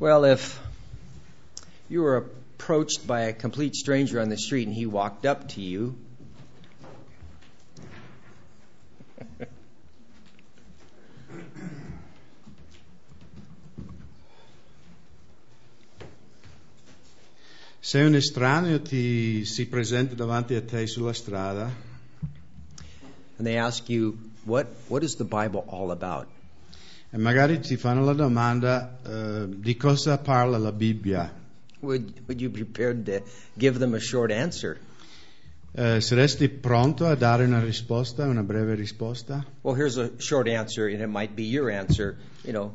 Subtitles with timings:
[0.00, 0.58] Well, if
[1.90, 5.60] you were approached by a complete stranger on the street and he walked up to
[5.60, 5.94] you,
[17.82, 21.70] Se un estraneo ti si presenta davanti a te sulla strada
[23.36, 26.26] and they ask you, what, what is the Bible all about?
[27.12, 31.38] E magari ti fanno la domanda eh, di cosa parla la Bibbia,
[31.80, 33.22] Would, would you be prepared to
[33.56, 34.78] give them a short answer?
[35.72, 39.44] eh, saresti pronto a dare una risposta, una breve risposta?
[39.62, 42.16] Well, here's a short answer, and it might be your answer.
[42.44, 42.72] You know,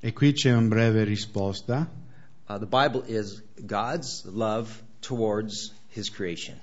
[0.00, 1.88] E qui c'è una breve risposta.
[2.48, 4.68] uh, the Bible is God's love
[5.02, 6.56] towards His creation.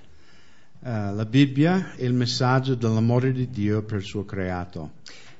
[0.84, 4.92] Eh, la Bibbia è il messaggio dell'amore di Dio per il suo creato.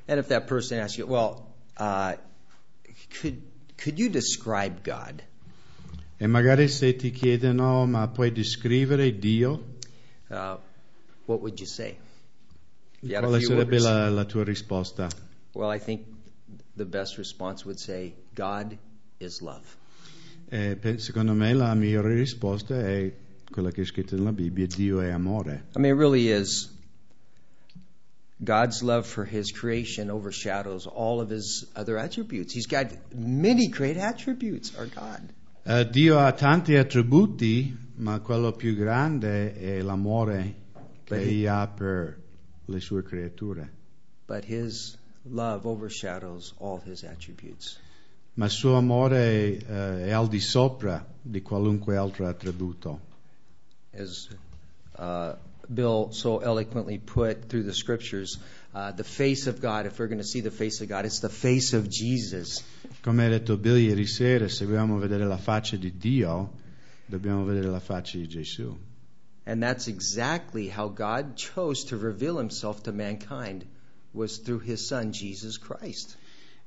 [0.06, 1.45] And if that person asks you, well, uh,
[1.76, 3.40] could
[3.76, 5.22] could you describe God?
[6.18, 9.74] E magari se ti chiedono ma puoi descrivere Dio,
[10.28, 10.58] Uh,
[11.26, 11.96] what would you say?
[13.00, 15.08] You quale sarebbe la, la tua risposta?
[15.54, 16.02] Well, I think
[16.74, 18.76] the best response would say, God
[19.20, 19.64] is love.
[20.48, 23.12] E secondo me la migliore risposta è
[23.50, 25.66] quella che è scritta nella Bibbia, Dio è amore.
[25.76, 26.70] I mean, it really is.
[28.42, 32.52] God's love for His creation overshadows all of His other attributes.
[32.52, 35.32] He's got many great attributes, our God.
[35.64, 40.54] Eh, Dio ha tanti attributi, ma quello più grande è l'amore
[41.04, 42.20] che egli ha per
[42.66, 43.70] le sue creature.
[44.26, 47.78] But His love overshadows all His attributes.
[48.34, 53.00] Ma il suo amore eh, è al di sopra di qualunque altro attributo.
[53.92, 54.28] As
[54.98, 55.34] uh,
[55.72, 58.38] Bill so eloquently put through the scriptures,
[58.74, 61.20] uh, the face of God, if we're going to see the face of God, it's
[61.20, 62.62] the face of Jesus.
[63.02, 66.52] Come ha detto Bill ieri sera, se vogliamo vedere la faccia di Dio,
[67.06, 68.76] dobbiamo vedere la faccia di Gesù.
[69.46, 73.64] And that's exactly how God chose to reveal himself to mankind
[74.12, 76.16] was through his son Jesus Christ.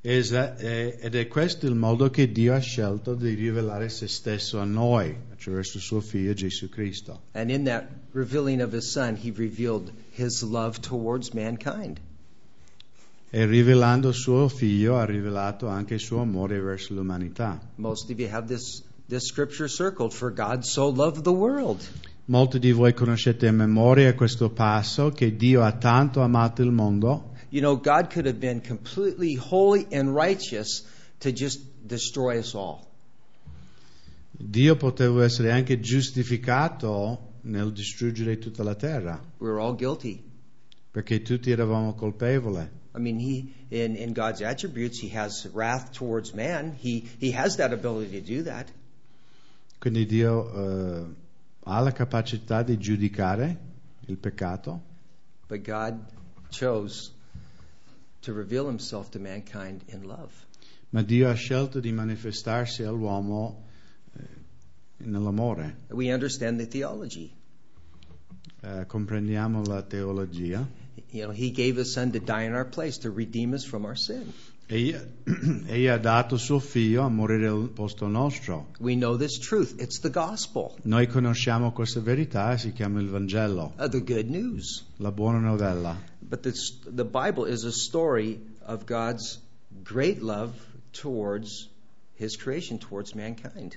[0.02, 4.64] Eh, ed è questo il modo che Dio ha scelto di rivelare se stesso a
[4.64, 7.24] noi, attraverso suo figlio Gesù Cristo.
[7.34, 12.00] And in that revealing of his son, he revealed his love towards mankind.
[13.30, 17.60] E rivelando suo figlio ha rivelato anche il suo amore verso l'umanità.
[17.76, 21.81] Most of you have this this scripture circled for God so loved the world.
[22.26, 27.28] Molti di voi conoscete a memoria questo passo che Dio ha tanto amato il mondo
[27.52, 30.84] You know, God could have been completely holy and righteous
[31.22, 32.88] to just destroy us all.
[34.32, 40.22] Dio poteva essere anche giustificato nel distruggere tutta la terra, We were all guilty.
[40.92, 42.68] perché tutti eravamo colpevoli.
[42.96, 46.74] I mean, he in, in God's attributes, he has wrath towards man.
[46.76, 48.68] He he has that ability to do that.
[49.80, 51.06] Quindi Dio eh,
[51.66, 53.58] ha la capacità di giudicare
[54.08, 54.81] il peccato,
[55.48, 56.00] But God
[56.50, 57.12] chose
[58.22, 60.31] to reveal himself to mankind in love.
[60.91, 63.66] ma Dio ha scelto di manifestarsi all'uomo
[64.18, 64.24] eh,
[64.97, 65.75] nell'amore.
[65.90, 67.31] We understand the theology.
[68.62, 70.68] Eh, comprendiamo la teologia.
[71.12, 73.85] You know, he gave his son to die in our place to redeem us from
[73.85, 74.34] our sin.
[74.72, 74.94] Egli,
[75.90, 78.68] ha dato suo figlio a morire al posto nostro.
[78.80, 79.81] We know this truth.
[79.81, 84.85] It's the gospel, Noi conosciamo questa verità, si chiama il Vangelo, uh, the good news.
[84.97, 86.00] la buona novella.
[86.19, 89.40] But this, the Bible is a story of God's
[89.84, 90.52] great love
[90.91, 91.68] towards
[92.13, 93.75] his creation, towards mankind.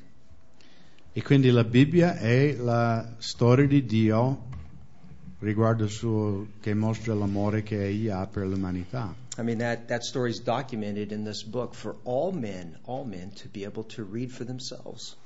[1.14, 4.44] E quindi la Bibbia è la storia di Dio
[5.38, 9.21] riguardo suo, che mostra l'amore che egli ha per l'umanità.
[9.38, 13.30] I mean, that, that story is documented in this book for all men, all men
[13.36, 15.16] to be able to read for themselves.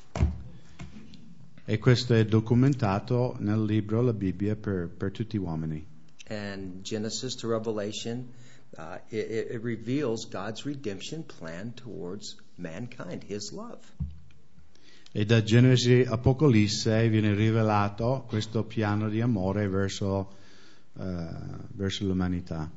[1.68, 5.84] E questo è documentato nel libro, la Bibbia, per, per tutti gli uomini.
[6.28, 8.28] And Genesis to Revelation,
[8.78, 13.80] uh, it, it reveals God's redemption plan towards mankind, His love.
[15.10, 20.34] E da Genesi a Apocalisse viene rivelato questo piano di amore verso,
[20.98, 21.26] eh,
[21.74, 22.70] verso l'umanità.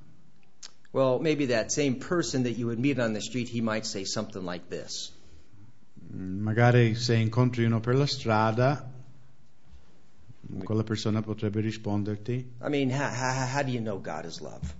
[0.91, 4.06] Well, maybe that same person that you would meet on the street, he might say
[4.06, 5.12] something like this
[6.12, 8.91] Magari se incontri uno per la strada,
[10.63, 14.74] quella persona potrebbe risponderti, I mean, how, how, how do you know God is love?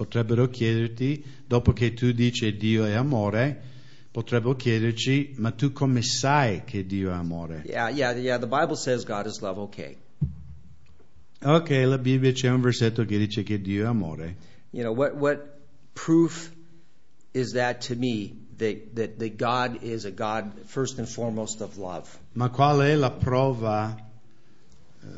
[0.00, 3.60] potrebbero chiederti, dopo che tu dici Dio è amore,
[4.10, 7.64] potrebbero chiederci, ma tu come sai che Dio è amore?
[7.66, 8.38] Yeah, yeah, yeah.
[8.38, 9.60] The Bible says God is love.
[9.60, 9.98] Okay.
[11.42, 14.36] Ok, la Bibbia c'è un versetto che dice che Dio è amore.
[14.72, 15.16] You know what?
[15.16, 15.60] What
[15.94, 16.50] proof
[17.34, 22.18] is that to me that, God is a God first and foremost of love.
[22.34, 23.96] Ma qual è la prova
[25.02, 25.08] eh,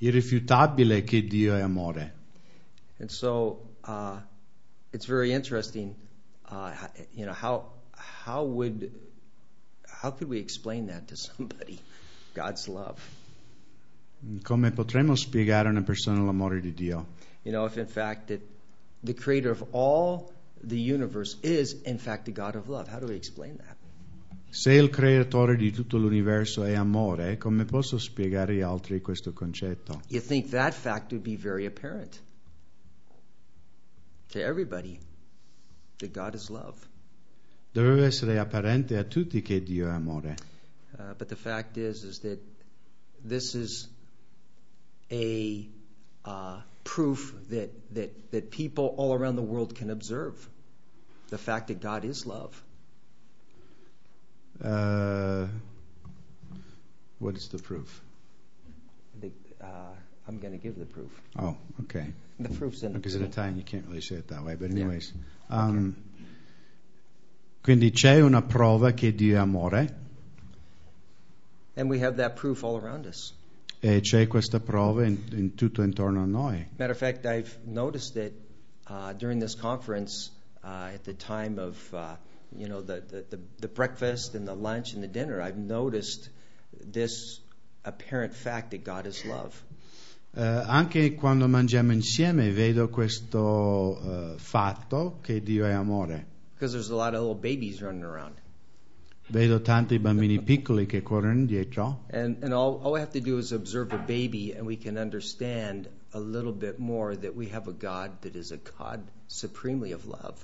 [0.00, 2.12] irrifutabile che Dio è amore?
[3.00, 4.18] And so uh,
[4.92, 5.94] it's very interesting.
[6.50, 6.74] Uh,
[7.14, 8.92] you know how how would
[9.86, 11.78] how could we explain that to somebody?
[12.34, 13.00] God's love.
[14.42, 17.06] Come potremmo spiegare a una persona l'amore di Dio?
[17.42, 18.40] You know, if in fact that
[19.02, 20.32] the creator of all
[20.62, 22.88] the universe is in fact the God of love.
[22.88, 23.76] How do we explain that?
[24.50, 30.00] Se il creatore di tutto l'universo è amore, come posso spiegare agli altri questo concetto?
[30.08, 32.20] You think that fact would be very apparent
[34.30, 34.98] to everybody
[35.98, 36.78] that God is love.
[37.72, 40.36] Dovrebbe essere apparente a tutti che Dio è amore.
[40.92, 42.38] Uh, but the fact is, is that
[43.22, 43.88] this is
[45.10, 45.66] a
[46.24, 50.48] uh, proof that, that, that people all around the world can observe.
[51.30, 52.62] The fact that God is love.
[54.62, 55.46] Uh,
[57.18, 58.00] what is the proof?
[59.60, 59.66] Uh,
[60.26, 61.10] I'm going to give the proof.
[61.38, 62.06] Oh, okay.
[62.38, 64.70] The proof's in the Because in Italian you can't really say it that way, but
[64.70, 65.12] anyways.
[65.50, 65.96] Um,
[67.60, 69.94] Quindi c'è una prova che Dio è amore
[71.76, 73.32] And we have that proof all around us.
[73.80, 76.66] E c'è questa prova in, in tutto intorno a noi.
[76.76, 78.32] Matter of fact, I've noticed that
[78.88, 80.30] uh, during this conference,
[80.64, 82.16] uh, at the time of uh,
[82.56, 86.28] you know the, the, the, breakfast and the lunch and the dinner, I've noticed
[86.92, 87.40] this
[87.84, 89.54] apparent fact that God is love.
[90.34, 96.26] Eh, anche quando mangiamo insieme vedo questo eh, fatto che Dio è amore.
[96.54, 98.34] Because there's a lot of little babies running around.
[99.30, 103.36] Vedo tanti bambini piccoli che corrono dietro And, and all, all we have to do
[103.36, 107.68] is observe a baby, and we can understand a little bit more that we have
[107.68, 110.42] a God that is a God supremely of love.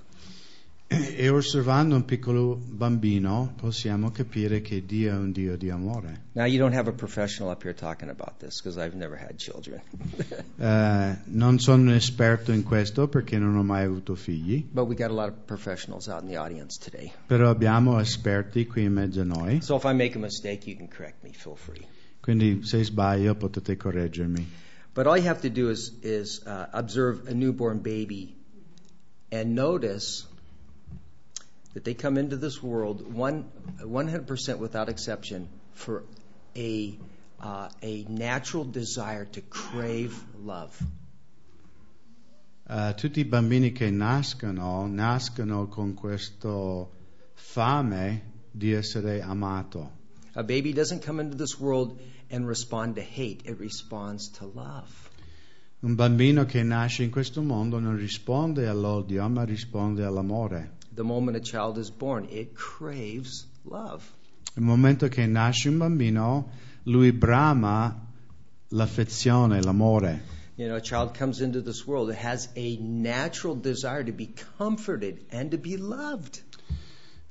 [1.16, 6.22] E osservando un piccolo bambino possiamo capire che Dio è un Dio di amore.
[6.32, 9.36] Now, you don't have a professional up here talking about this because I've never had
[9.36, 9.80] children.
[10.56, 14.94] Eh, non sono un esperto in questo perché non ho mai avuto figli, but we
[14.94, 17.10] got a lot of professionals out in the audience today.
[17.26, 20.76] però abbiamo esperti qui in mezzo a noi, So if I make a mistake, you
[20.76, 21.30] can correct me.
[21.32, 21.84] Feel free.
[22.20, 24.46] quindi se sbaglio potete correggermi.
[24.94, 28.36] But all you have to do is, is uh, observe a newborn baby
[29.32, 30.24] and notice
[31.74, 36.04] that they come into this world 100% without exception for
[36.56, 36.96] a,
[37.40, 37.68] uh,
[38.08, 40.80] natural desire to crave love.
[42.66, 46.90] Eh, tutti i bambini che nascono nascono con questo
[47.34, 50.02] fame di essere amato.
[50.32, 52.00] A baby doesn't come into this world
[52.30, 54.88] and respond to hate, it responds to love.
[55.80, 60.76] Un bambino che nasce in questo mondo non risponde all'odio, ma risponde all'amore.
[60.94, 64.04] The moment a child is born, it craves love.
[64.56, 66.50] Il momento che nasce un bambino,
[66.84, 68.06] lui brama
[68.68, 70.22] l'affezione, l'amore.
[70.56, 74.32] You know, a child comes into this world, it has a natural desire to be
[74.56, 76.40] comforted and to be loved.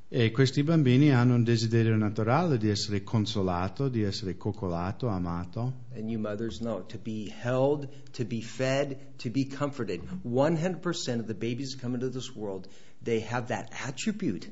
[0.10, 5.74] E questi bambini hanno un desiderio naturale di essere consolato, di essere coccolato, amato.
[5.96, 10.02] And you mothers know to be held, to be fed, to be comforted.
[10.24, 12.68] 100% of the babies that come into this world,
[13.04, 14.52] they have that attribute.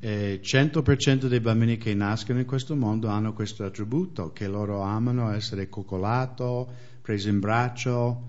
[0.00, 5.30] E 100% dei bambini che nascono in questo mondo hanno questo attributo, che loro amano
[5.30, 6.68] essere coccolato,
[7.00, 8.22] preso in braccio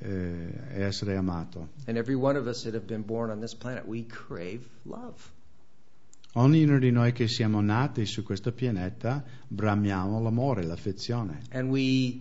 [0.00, 1.68] eh, e essere amato.
[1.86, 5.36] And every one of us that have been born on this planet, we crave love.
[6.34, 11.40] Ognuno di noi che siamo nati su questo pianeta bramiamo l'amore, l'affezione.
[11.50, 12.20] And we,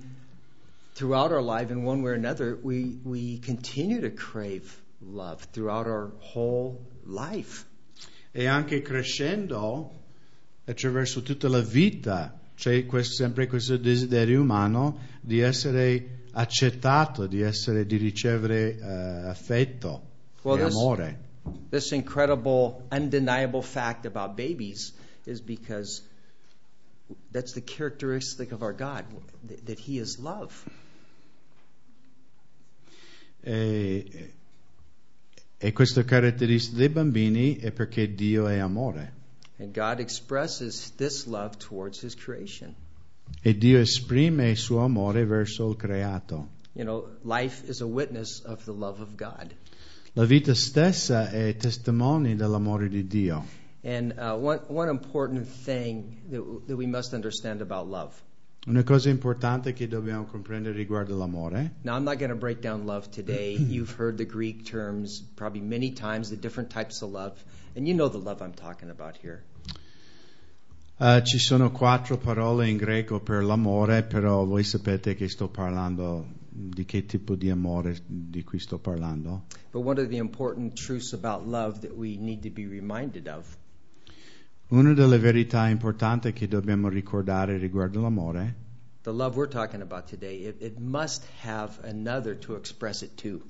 [0.94, 5.88] throughout our life, in one way or another, we, we continue to crave love throughout
[5.88, 7.66] our whole life.
[8.32, 9.92] E anche crescendo,
[10.66, 17.86] attraverso tutta la vita, c'è questo- sempre questo desiderio umano di essere accettato, di, essere,
[17.86, 18.84] di ricevere eh,
[19.28, 20.02] affetto
[20.44, 21.20] Well, e this- amore.
[21.70, 24.94] This incredible, undeniable fact about babies
[25.26, 26.02] is because
[27.32, 29.06] that's the characteristic of our God,
[29.48, 30.52] th- that He is love.
[33.46, 34.34] E,
[35.60, 39.14] e questa caratteristica dei bambini è perché Dio è amore.
[39.60, 42.76] And God expresses this love towards His creation.
[43.42, 46.50] E Dio esprime il suo amore verso il creato.
[46.74, 49.56] You know, life is a witness of the love of God.
[50.14, 53.44] La vita stessa è testimone dell'amore di Dio.
[53.84, 58.22] And uh, one, one important thing that, that we must understand about love
[58.68, 62.86] Una cosa importante che dobbiamo comprendere riguardo l'amore Now, I'm not going to break down
[62.86, 63.56] love today.
[63.56, 67.42] You've heard the Greek terms probably many times, the different types of love,
[67.78, 69.46] and you know the love I'm talking about here.
[71.00, 76.26] Eh, ci sono quattro parole in greco per l'amore, però voi sapete che sto parlando
[76.50, 79.44] di che tipo di amore di cui sto parlando.
[79.72, 83.46] But one of the important truths about love that we need to be reminded of
[84.70, 88.66] Una delle verità importanti che dobbiamo ricordare riguardo l'amore
[89.08, 93.42] the love we're talking about today, it, it must have another to express it to.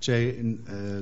[0.00, 1.00] Cioè, eh,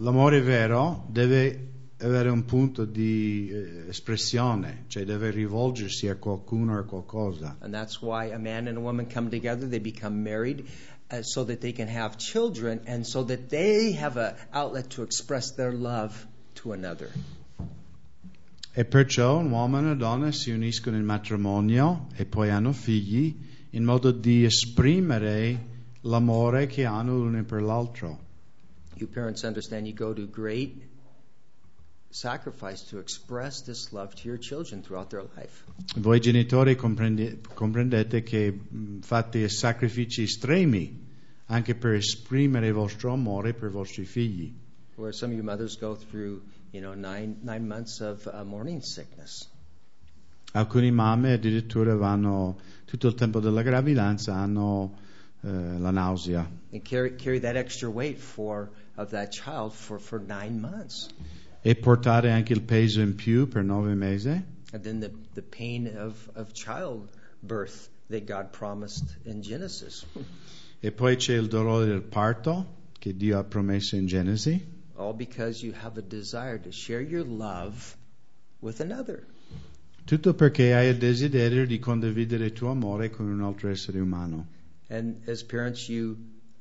[0.00, 1.68] l'amore vero deve
[1.98, 7.56] avere un punto di eh, espressione, cioè deve rivolgersi a qualcuno o a qualcosa.
[7.60, 10.66] And that's why a man and a woman come together, they become married
[11.12, 15.02] uh, so that they can have children and so that they have an outlet to
[15.02, 17.12] express their love to another.
[18.76, 23.32] E perciò un uomo e una donna si uniscono in matrimonio e poi hanno figli
[23.70, 25.66] in modo di esprimere
[26.00, 28.18] l'amore che hanno l'uno per l'altro.
[28.96, 30.88] You parents understand you go to great
[32.10, 35.64] sacrifice to express this love to your children throughout their life.
[35.96, 41.00] Voi genitori comprendi- comprendete che mh, fate sacrifici estremi
[41.46, 44.52] anche per esprimere il vostro amore per i vostri figli.
[44.96, 46.42] Where some of you mothers go through,
[46.80, 49.48] nine nine months of uh, morning sickness.
[50.52, 54.96] Alcune mamme addirittura vanno tutto il tempo della gravidanza hanno
[55.42, 60.20] eh, la nausea And carry carry that extra weight for of that child for, for
[60.20, 61.08] nine months.
[61.60, 64.28] e portare anche il peso in più per nove mesi
[64.72, 70.04] And then the, the pain of, of childbirth that God promised in Genesis.
[70.80, 75.62] e poi c'è il dolore del parto che Dio ha promesso in Genesi All because
[75.64, 77.96] you have a desire to share your love
[78.60, 79.26] with another.
[80.06, 84.46] tutto perché hai il desiderio di condividere il tuo amore con un altro essere umano
[84.88, 86.16] And as parents, you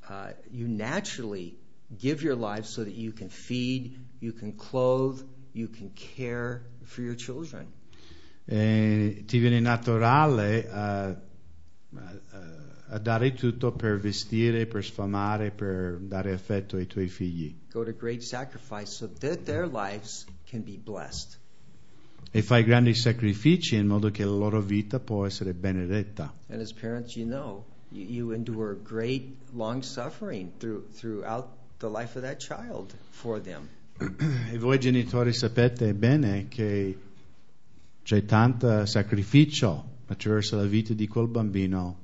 [0.09, 1.55] uh, you naturally
[1.99, 5.21] give your life so that you can feed, you can clothe,
[5.53, 7.67] you can care for your children.
[8.45, 12.62] e ti viene naturale a- a
[12.99, 17.55] dare tutto per vestire, per sfamare, per dare affetto ai tuoi figli.
[17.71, 21.37] Go to great sacrifice so that their lives can be blessed.
[22.31, 26.33] E fai grandi sacrifici in modo che la loro vita può essere benedetta.
[26.47, 32.15] And as parents, you know you, you endure great long suffering through throughout the life
[32.17, 33.67] of that child for them.
[34.51, 36.97] E voi genitori sapete bene che
[38.01, 42.02] c'è tanto sacrificio attraverso la vita di quel bambino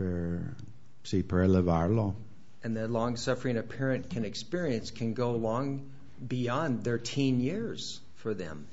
[0.00, 0.54] per,
[1.02, 2.14] sì, per elevarlo.
[2.62, 5.82] And the long suffering a parent can experience can go long
[6.26, 8.66] beyond their teen years for them.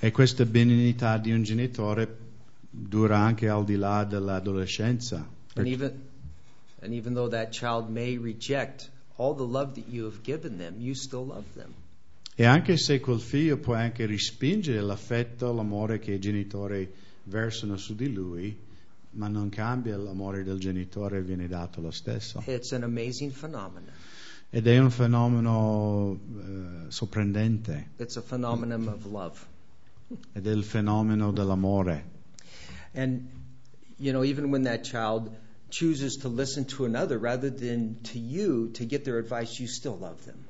[0.00, 2.16] E questa benignità di un genitore
[2.70, 5.26] dura anche al di là dell'adolescenza.
[5.54, 5.92] And even
[6.80, 10.74] and even though that child may reject all the love that you have given them,
[10.78, 11.72] you still love them.
[12.36, 17.94] E anche se quel figlio può anche respingere l'affetto, l'amore che i genitori versano su
[17.94, 18.56] di lui,
[19.10, 22.42] ma non cambia l'amore del genitore, viene dato lo stesso.
[22.46, 23.90] It's an amazing phenomenon.
[24.50, 29.38] Ed è un fenomeno eh, sorprendente, It's a phenomenon of love.
[30.32, 32.12] ed è il fenomeno dell'amore.
[32.92, 33.26] And
[33.98, 35.30] you know, even when that child
[35.70, 39.96] chooses to listen to another rather than to you to get their advice, you still
[39.98, 40.44] love them.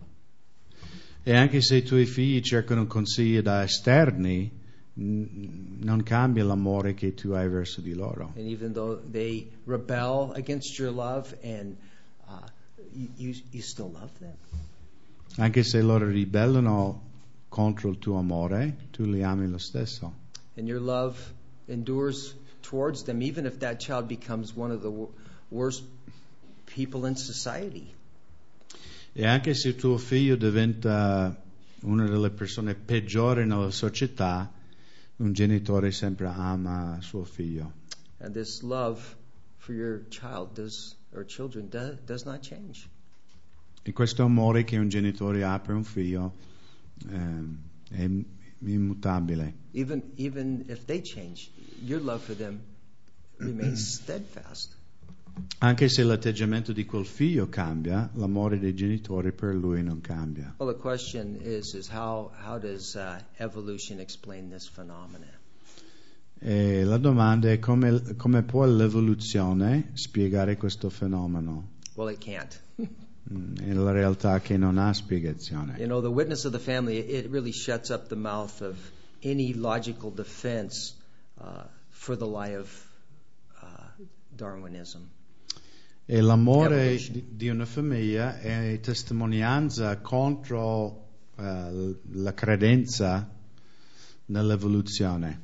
[1.23, 4.51] E anche se i tuoi figli cercano consigli da esterni,
[4.97, 8.33] non cambia l'amore che tu hai verso di loro.
[8.37, 11.77] And even though they rebel against your love, and
[12.29, 12.47] uh,
[13.17, 14.37] you, you still love them.
[15.37, 17.01] Anche se loro ribellano
[17.49, 20.23] contro il tuo amore, tu li ami lo stesso.
[20.57, 21.17] and your love
[21.69, 25.11] endures towards them, even if that child becomes one of the wor-
[25.51, 25.83] worst
[26.67, 27.93] people in society.
[29.17, 31.37] E anche se tuo figlio diventa
[31.83, 34.53] una delle persone peggiori nella società,
[35.17, 37.73] un genitore sempre ama suo figlio.
[38.19, 39.17] And this love
[39.59, 42.89] for your child does, or children does, does not change.
[43.83, 46.33] E questo amore che un genitore ha per un figlio
[47.09, 47.59] ehm,
[47.91, 48.09] è
[48.61, 49.53] immutabile.
[49.73, 51.51] Even, even if they change,
[51.83, 52.61] your love for them
[53.39, 54.75] remains steadfast.
[55.59, 60.55] Anche se l'atteggiamento di quel figlio cambia, l'amore dei genitori per lui non cambia.
[60.59, 65.31] Well, the question is, is how, how does uh, evolution explain this phenomenon?
[66.39, 71.71] E la domanda è come, come può l'evoluzione spiegare questo fenomeno?
[71.95, 72.61] Well, it can't.
[73.33, 75.79] Mm, È la realtà che non ha spiegazione.
[75.79, 78.77] You know, the witness of the family, it really shuts up the mouth of
[79.23, 80.93] any logical defense
[81.41, 82.69] uh, for the lie of
[83.63, 83.67] uh,
[84.37, 85.09] Darwinism.
[86.07, 91.07] E l'amore di, di una famiglia è testimonianza contro
[91.37, 93.27] l- la credenza
[94.27, 95.41] nell'evoluzione.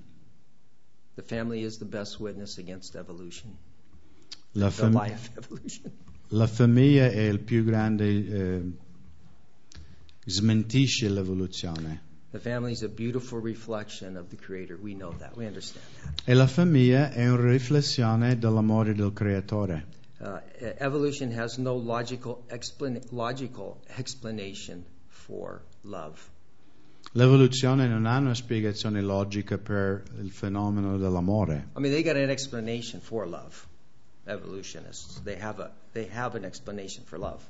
[1.15, 3.57] The family is the best witness against evolution,
[4.53, 5.91] La, the fam- lie of evolution.
[6.29, 8.63] la famiglia è il più grande, eh,
[10.27, 12.09] smentisce l'evoluzione.
[12.33, 14.79] The family is a beautiful reflection of the Creator.
[14.81, 15.37] We know that.
[15.37, 16.29] We understand that.
[16.29, 19.99] E la famiglia è una riflessione dell'amore del creatore.
[20.23, 20.41] Uh,
[20.81, 26.19] evolution has no logical, explanation for love.
[27.13, 31.69] L'evoluzione non ha una spiegazione logica per il fenomeno dell'amore.
[31.75, 33.67] I mean, they got an explanation for love.
[34.27, 37.43] Evolutionists, they have a they have an explanation for love.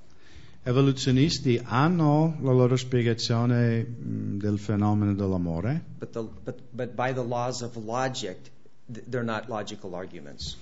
[0.62, 3.84] Evoluzionisti hanno la loro spiegazione
[4.38, 8.38] del fenomeno dell'amore, But the but but by the laws of logic,
[8.86, 10.56] they're not logical arguments.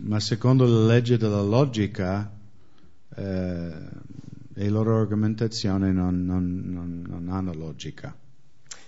[0.00, 2.30] Ma secondo la legge della logica
[3.16, 3.72] eh,
[4.52, 8.14] le loro argomentazioni non, non- non- non hanno logica.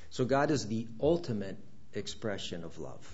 [0.08, 1.56] So God is the ultimate
[1.92, 3.06] expression of love.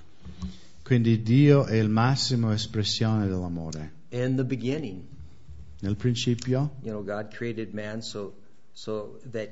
[0.83, 3.93] Quindi Dio è il massimo espressione dell'amore.
[4.11, 5.03] In the beginning,
[5.81, 8.35] Nel principio you know, God created man so
[8.73, 9.51] so that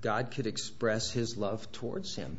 [0.00, 2.36] God could express His love towards him.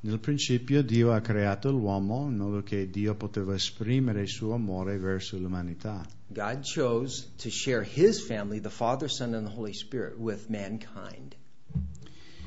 [0.00, 4.96] Nel principio Dio ha creato l'uomo in modo che Dio poteva esprimere il suo amore
[4.96, 6.06] verso l'umanità.
[6.28, 11.34] God chose to share His family, the Father, Son, and the Holy Spirit, with mankind.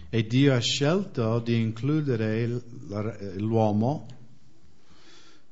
[0.10, 2.62] E Dio ha scelto di includere
[3.36, 4.08] l'uomo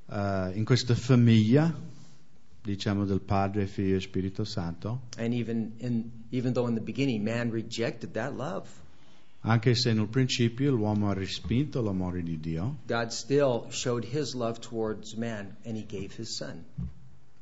[0.09, 1.73] eh, in questa famiglia,
[2.61, 7.23] diciamo del Padre, Figlio e Spirito Santo, And even in even though in the beginning
[7.23, 8.69] man rejected that love,
[9.41, 14.59] anche se nel principio l'uomo ha respinto l'amore di Dio, God still showed his love
[14.59, 16.63] towards man and he gave his son.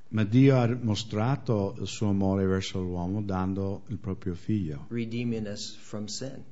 [0.09, 5.75] ma Dio ha mostrato il suo amore verso l'uomo dando il proprio figlio, redeeming us
[5.75, 6.43] from sin.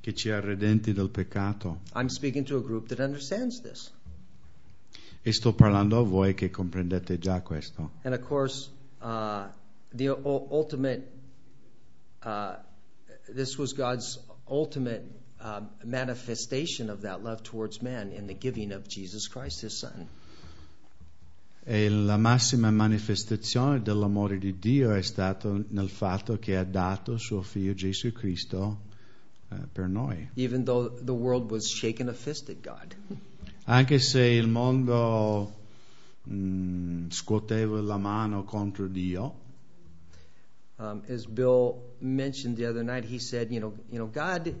[0.00, 1.80] che ci ha redenti dal peccato.
[1.94, 3.90] I'm speaking to a group that understands this.
[5.22, 7.90] E sto parlando a voi che comprendete già questo.
[8.02, 9.46] And of course, uh,
[9.92, 11.02] the u- ultimate,
[12.22, 12.54] uh,
[13.34, 14.18] this was God's
[14.50, 15.04] ultimate
[15.40, 20.08] um, manifestation of that love towards man in the giving of Jesus Christ, his son.
[21.64, 27.42] E la massima manifestazione dell'amore di Dio è stato nel fatto che ha dato suo
[27.42, 28.80] figlio Gesù Cristo
[29.50, 30.30] eh, per noi.
[30.36, 32.96] Even though the world was shaking a fist at God.
[33.64, 35.52] Anche se il mondo
[36.30, 39.34] mm, scuoteva la mano contro Dio,
[40.78, 44.54] as Bill mentioned the other night, he said, you know, you know, God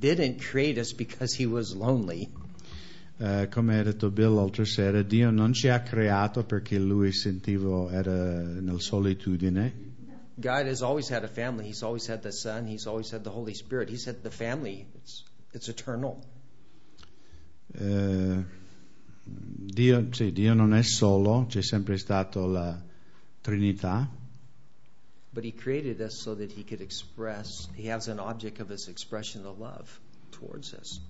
[0.00, 2.30] didn't create us because he was lonely.
[3.22, 7.90] eh, come ha detto Bill l'altra sera, Dio non ci ha creato perché lui sentiva
[7.92, 9.90] era nel solitudine.
[10.34, 11.68] God has always had a family.
[11.68, 12.66] He's always had the Son.
[12.66, 13.88] He's always had the Holy Spirit.
[13.88, 16.20] He said the family, it's, it's eternal.
[17.78, 18.44] Eh,
[19.24, 22.76] Dio, sì, Dio non è solo, c'è sempre stato la
[23.40, 24.10] Trinità,
[25.34, 28.88] But he created us so that he could express, he has an object of his
[28.88, 30.00] expression of love
[30.32, 31.00] towards us.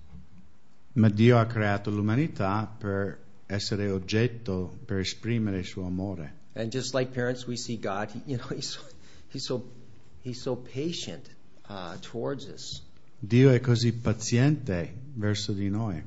[0.95, 6.31] ma Dio ha creato l'umanità per essere oggetto, per esprimere il suo amore.
[6.55, 8.81] And just like parents, we see God, you know, he's so,
[9.29, 9.63] he's so,
[10.21, 11.27] he's so patient
[11.67, 12.81] uh, towards us.
[13.19, 16.01] Dio è così paziente verso di noi.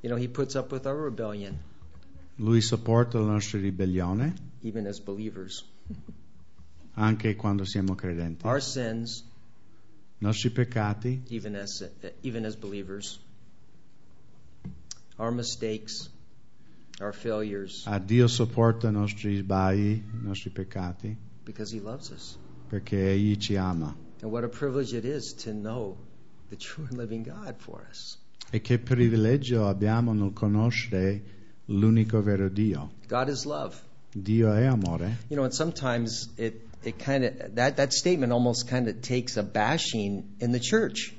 [0.00, 1.58] You know, he puts up with our rebellion,
[2.36, 5.64] Lui sopporta la nostra ribellione even as believers.
[6.98, 9.24] Anche quando siamo credenti, Our sins,
[10.18, 11.88] nostri peccati, even as,
[12.22, 13.18] even as believers.
[15.18, 16.10] Our mistakes,
[17.00, 22.36] our failures, ah, Dio sopporta i nostri sbagli, i nostri peccati, because he loves us.
[22.68, 23.94] perché Egli ci ama.
[24.22, 25.96] And what a privilege it is to know
[26.50, 28.18] the true and living God for us.
[28.50, 31.22] E che privilegio abbiamo nel conoscere
[31.66, 32.92] l'unico vero Dio.
[33.08, 33.74] God is love.
[34.12, 35.18] Dio è amore.
[35.28, 39.36] You know, and sometimes it, it kind of, that, that statement almost kind of takes
[39.36, 41.12] a bashing in the church.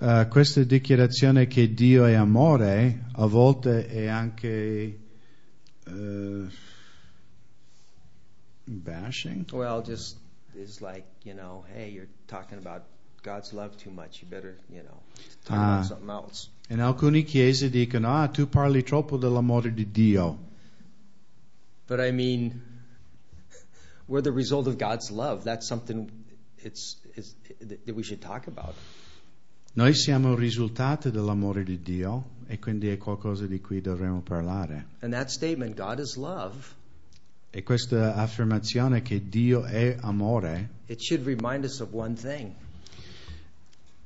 [0.00, 4.98] Eh, questa dichiarazione che Dio è amore a volte è anche
[5.86, 6.46] eh,
[8.66, 9.50] bashing.
[9.52, 10.16] Well, just
[10.56, 12.82] is like, you know, hey, you're talking about
[13.22, 14.20] God's love too much.
[14.20, 15.00] You better, you know,
[15.44, 15.74] talk Ah.
[15.74, 16.48] about something else.
[16.68, 20.38] In alcune chiese dicono, ah, tu parli troppo dell'amore di Dio.
[21.86, 22.60] But I mean,
[24.06, 25.44] we're the result of God's love.
[25.44, 26.10] That's something,
[26.62, 28.74] that we should talk about.
[29.76, 34.86] Noi siamo il risultato dell'amore di Dio e quindi è qualcosa di cui dovremmo parlare.
[35.00, 36.74] And that statement, God is love,
[37.56, 42.52] E questa affermazione che Dio è amore it should remind us of one thing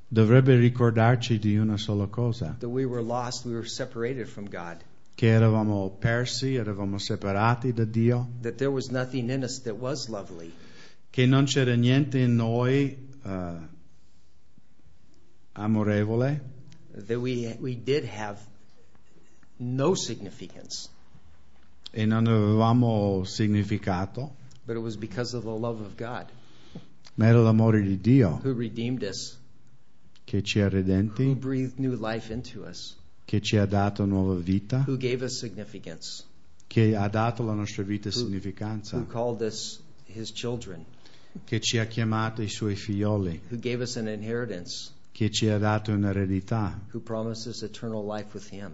[0.06, 4.84] dovrebbe ricordarci di una sola cosa, that we were lost, we were separated from God,
[5.18, 10.06] che eravamo persi, eravamo separati da Dio, that there was nothing in us that was
[10.06, 10.52] lovely.
[11.10, 13.56] che non c'era niente in noi eh,
[15.54, 16.40] amorevole,
[16.94, 18.38] that we we did have
[19.56, 20.88] no significance,
[21.90, 26.26] e non avevamo significato, but it was because of the love of God.
[27.16, 29.36] Ma era l'amore di Dio who redeemed us,
[30.24, 32.94] che ci ha who redenti, breathed new life into us,
[33.28, 36.24] che ci ha dato nuova vita, who gave us significance,
[36.66, 40.82] che ha dato alla nostra vita who significanza, called us his children,
[41.44, 45.58] che ci ha chiamato i suoi figlioli, who gave us an inheritance, che ci ha
[45.58, 48.72] dato un'eredità, who promised us eternal life with him.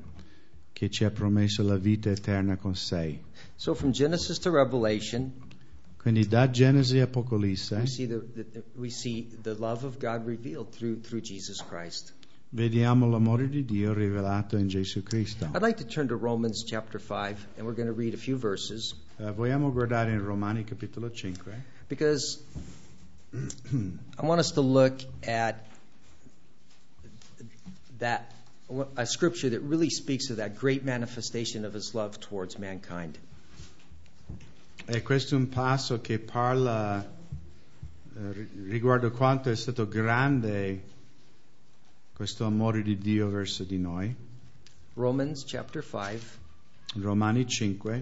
[0.73, 3.19] che ci ha promesso la vita eterna con sé.
[3.57, 5.33] So from Genesis to Revelation,
[5.97, 10.25] Quindi da Genesi a we Apocalisse see the, the we see the love of God
[10.25, 12.13] revealed through through Jesus Christ.
[12.55, 15.47] Vediamo l'amore di Dio rivelato in Gesù Cristo.
[15.55, 18.37] I'd like to turn to Romans chapter 5 and we're going to read a few
[18.37, 21.37] verses Eh, vogliamo guardare in Romani capitolo 5?
[21.89, 22.39] because
[23.33, 25.67] I want us to look at
[27.99, 28.31] that
[28.97, 33.19] a scripture that really speaks of that great manifestation of his love towards mankind.
[34.87, 40.83] E questo è un passo che parla eh, ri- riguardo quanto è stato grande
[42.15, 44.15] questo amore di Dio verso di noi.
[44.95, 46.43] Romans chapter 5
[47.03, 47.93] Romani 5,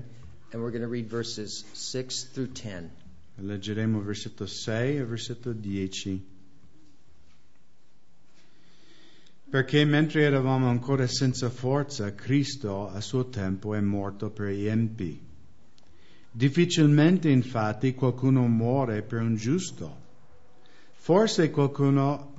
[0.53, 2.91] and we're going to read verses 6 through 10.
[3.37, 6.27] leggeremo versetto 6 e versetto 10.
[9.49, 15.21] Perché mentre eravamo ancora senza forza, Cristo a suo tempo è morto per gli empi.
[16.31, 20.01] Difficilmente infatti qualcuno muore per un giusto.
[20.93, 22.32] Forse qualcuno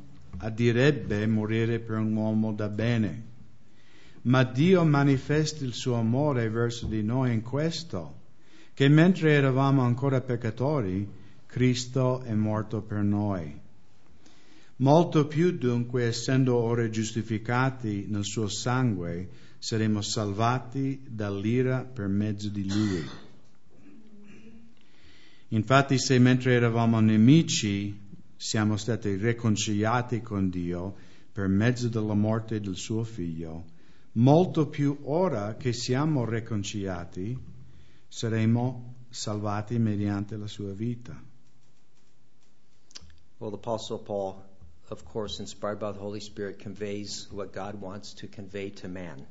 [0.54, 3.32] direbbe morire per un uomo da bene.
[4.24, 8.22] Ma Dio manifesta il suo amore verso di noi in questo,
[8.74, 11.08] che mentre eravamo ancora peccatori,
[11.46, 13.62] Cristo è morto per noi.
[14.78, 22.68] Molto più dunque, essendo ora giustificati nel suo sangue, saremo salvati dall'ira per mezzo di
[22.68, 23.04] lui.
[25.50, 27.98] Infatti, se mentre eravamo nemici
[28.44, 30.96] siamo stati riconciliati con Dio
[31.32, 33.64] per mezzo della morte del suo figlio,
[34.14, 37.40] molto più ora che siamo riconciliati
[38.10, 41.18] saremo salvati mediante la sua vita.
[43.38, 44.44] Well, the Apostle Paul,
[44.90, 49.26] of course, inspired by the Holy Spirit, conveys what God wants to convey to man.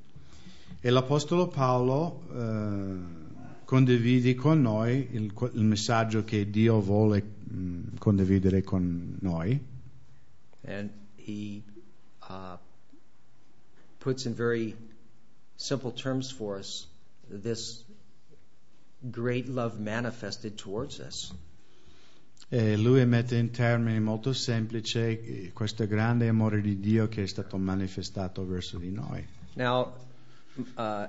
[0.80, 3.31] E l'Apostolo Paolo eh,
[3.72, 9.58] condivide con noi il, il messaggio che Dio vuole mh, condividere con noi
[10.66, 11.62] And he
[12.28, 12.58] uh,
[13.98, 14.76] puts in very
[15.56, 16.86] simple terms for us
[17.30, 17.82] this
[19.10, 21.32] great love manifested towards us.
[22.50, 27.56] e lui mette in termini molto semplici questo grande amore di Dio che è stato
[27.56, 29.26] manifestato verso di noi.
[29.54, 29.94] Now,
[30.76, 31.06] Uh,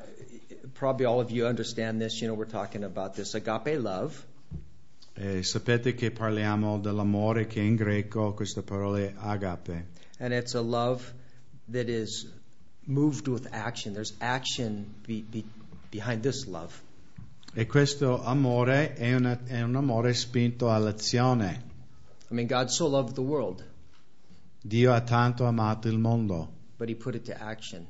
[0.73, 2.21] probably all of you understand this.
[2.21, 4.25] You know, we're talking about this agape love.
[5.15, 9.85] E sapete che parliamo dell'amore che in greco questa parola è agape.
[10.19, 11.13] And it's a love
[11.71, 12.25] that is
[12.85, 13.93] moved with action.
[13.93, 15.43] There's action be, be,
[15.91, 16.73] behind this love.
[17.53, 21.71] E questo amore è, una- è un amore spinto all'azione.
[22.31, 23.63] I mean, God so loved the world,
[24.59, 27.85] Dio ha tanto amato il mondo, but He put it to action.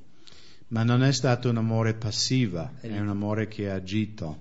[0.74, 4.40] Ma non è stato un amore passivo, è un amore che ha agito.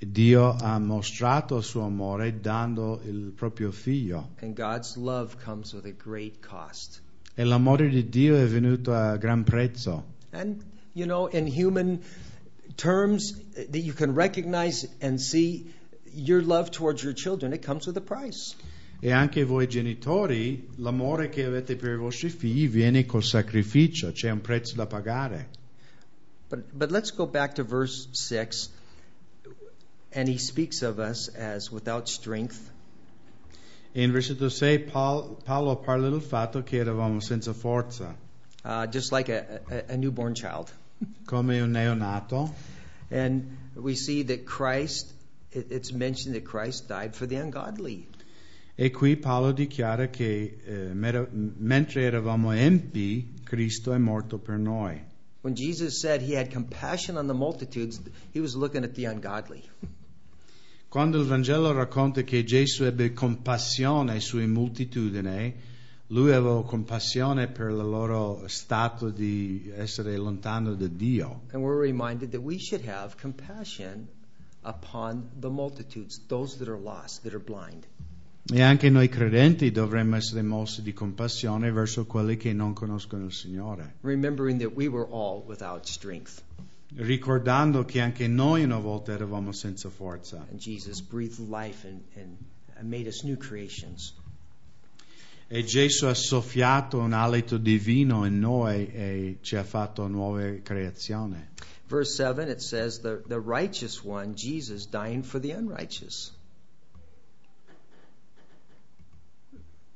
[0.00, 4.30] Dio ha mostrato il suo amore dando il proprio figlio.
[7.34, 10.04] E l'amore di Dio è venuto a gran prezzo.
[10.32, 12.00] And, you know, in human
[12.74, 15.72] terms that you can recognize and see
[16.12, 18.56] your love towards your children, it comes with a price.
[19.00, 24.30] E anche voi genitori, l'amore che avete per i vostri figli viene col sacrificio, c'è
[24.30, 25.48] un prezzo da pagare.
[26.48, 28.70] But, but let's go back to verse 6.
[30.12, 32.70] And he speaks of us as without strength,
[33.92, 38.16] E in versetto 6 Paul- Paolo parla del fatto che eravamo senza forza,
[38.64, 40.70] uh, just like a, a, a newborn child.
[41.26, 42.54] come un neonato.
[43.10, 45.12] And we see that Christ
[45.50, 48.06] it, it's mentioned that Christ died for the ungodly.
[48.82, 54.98] E qui Paolo dichiara che eh, mentre eravamo empi, Cristo è morto per noi.
[55.42, 58.00] When Jesus said he had compassion on the multitudes,
[58.32, 59.62] he was looking at the ungodly.
[60.88, 65.54] Quando il Vangelo racconta che Gesù ebbe compassione sui moltitudini,
[66.06, 71.42] lui aveva compassione per il loro stato di essere lontano da Dio.
[71.52, 74.08] And we're reminded that we should have compassion
[74.62, 77.86] upon the multitudes, those that are lost, that are blind.
[78.52, 83.32] E anche noi credenti dovremmo essere mossi di compassione verso quelli che non conoscono il
[83.32, 84.16] Signore, we
[86.96, 90.44] ricordando che anche noi una volta eravamo senza forza.
[90.50, 92.00] And Jesus breathed life and,
[92.76, 94.14] and made us new creations.
[95.46, 101.48] E Gesù ha soffiato un alito divino in noi e ci ha fatto nuove creazioni.
[101.88, 106.32] Verse 7, it says, the, the righteous one, Jesus, dying for the unrighteous.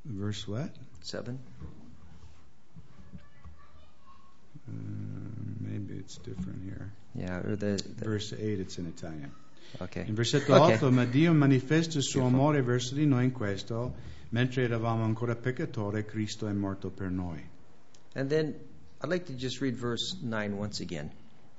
[0.05, 0.71] Verse what?
[1.03, 1.39] 7.
[4.67, 4.73] Uh,
[5.61, 6.91] maybe it's different here.
[7.15, 9.31] Yeah, or the, Verse 8, it's in Italian.
[9.81, 10.05] okay.
[10.07, 10.75] In versetto Okay.
[10.77, 13.95] 8, ma Dio manifesta il suo amore verso di noi in questo,
[14.31, 17.43] mentre eravamo ancora peccatori, Cristo è morto per noi.
[18.15, 18.55] And then
[19.03, 21.11] I'd like to just read verse 9 once again.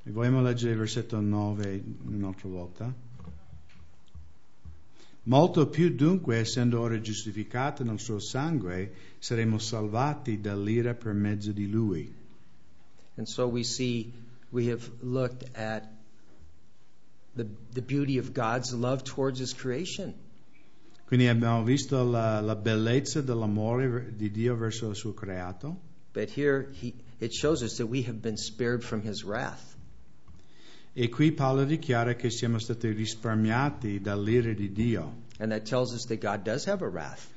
[0.04, 2.94] Vogliamo leggere il versetto 9 un'altra volta?
[5.28, 11.68] Molto più dunque, essendo ora giustificati nel suo sangue, saremo salvati dall'ira per mezzo di
[11.68, 12.14] lui.
[13.18, 14.14] And so we see,
[14.52, 15.90] we have looked at
[17.36, 20.14] the, the beauty of God's love towards His creation.
[21.08, 25.80] Quindi abbiamo visto la, la bellezza dell'amore di Dio verso il suo creato.
[26.14, 29.75] But here he, it shows us that we have been spared from His wrath.
[30.98, 35.24] E qui Paolo dichiara che siamo stati risparmiati dall'ira di Dio.
[35.40, 37.28] And that tells us that God does have a wrath.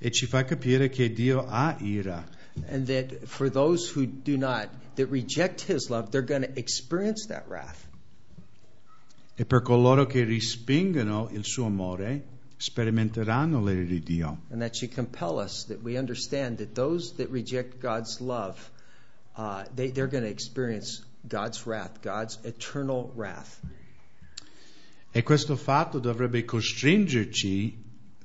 [0.00, 2.26] E ci fa capire che Dio ha ira.
[2.66, 7.26] And that for those who do not, that reject His love, they're going to experience
[7.26, 7.86] that wrath.
[9.36, 12.24] E per coloro che respingono il suo amore,
[12.56, 14.38] sperimenteranno l'ira di Dio.
[14.50, 18.58] And that should compel us that we understand that those that reject God's love,
[19.36, 23.60] uh, they, they're going to experience God's wrath, God's eternal wrath.
[25.10, 27.72] E questo fatto dovrebbe costringerci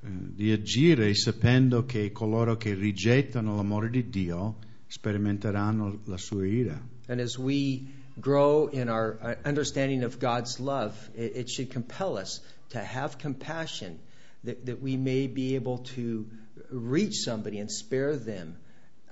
[0.01, 4.57] eh, di agire sapendo che coloro che rigettano l'amore di Dio
[4.87, 6.81] sperimenteranno la sua ira.
[7.07, 7.87] And as we
[8.19, 13.17] grow in our uh, understanding of God's love, it, it should compel us to have
[13.17, 13.99] compassion
[14.43, 16.27] that, that we may be able to
[16.71, 18.57] reach somebody and spare them